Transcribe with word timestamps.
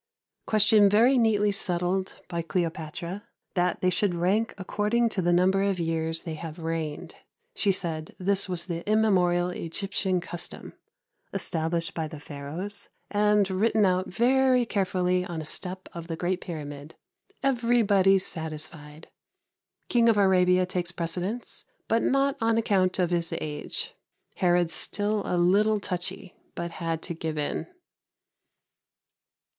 Question 0.47 0.89
very 0.89 1.19
neatly 1.19 1.51
settled 1.51 2.15
by 2.27 2.41
Cleopatra. 2.41 3.23
That 3.53 3.81
they 3.81 3.91
should 3.91 4.15
rank 4.15 4.55
according 4.57 5.09
to 5.09 5.21
the 5.21 5.31
number 5.31 5.61
of 5.61 5.79
years 5.79 6.21
they 6.21 6.33
have 6.33 6.57
reigned. 6.57 7.17
She 7.53 7.71
said 7.71 8.15
this 8.17 8.49
was 8.49 8.65
the 8.65 8.83
immemorial 8.89 9.51
Egyptian 9.51 10.19
custom, 10.19 10.73
established 11.33 11.93
by 11.93 12.07
the 12.07 12.19
Pharaohs 12.19 12.89
and 13.11 13.47
written 13.47 13.85
out 13.85 14.07
very 14.07 14.65
carefully 14.65 15.23
on 15.23 15.39
a 15.39 15.45
step 15.45 15.87
of 15.93 16.07
the 16.07 16.15
great 16.15 16.41
Pyramid. 16.41 16.95
Everybody 17.43 18.17
satisfied. 18.17 19.07
King 19.87 20.09
of 20.09 20.17
Arabia 20.17 20.65
takes 20.65 20.91
precedence, 20.91 21.63
but 21.87 22.01
not 22.01 22.35
on 22.41 22.57
account 22.57 22.97
of 22.97 23.11
his 23.11 23.31
age. 23.39 23.93
Herod 24.37 24.71
still 24.71 25.21
a 25.27 25.37
little 25.37 25.79
touchy, 25.79 26.33
but 26.55 26.71
had 26.71 27.03
to 27.03 27.13
give 27.13 27.37
in. 27.37 27.67